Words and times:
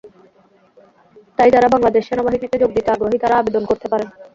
তাই 1.37 1.49
যাঁরা 1.53 1.67
বাংলাদেশ 1.73 2.03
সেনাবাহিনীতে 2.05 2.57
যোগ 2.59 2.71
দিতে 2.73 2.89
আগ্রহী 2.91 3.17
তাঁরা 3.19 3.39
আবেদন 3.39 3.63
করতে 3.69 3.87
পারেন। 3.91 4.07